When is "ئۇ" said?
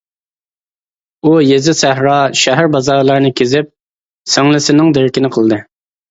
1.25-1.33